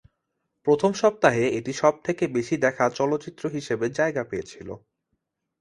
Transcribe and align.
প্রথম 0.67 0.91
সপ্তাহে 0.93 1.45
এটি 1.57 1.71
সবথেকে 1.73 2.23
বেশি 2.35 2.55
দেখা 2.57 2.85
চলচ্চিত্র 2.91 3.43
হিসেবে 3.49 3.85
জায়গা 3.99 4.23
পেয়েছিলো। 4.23 4.73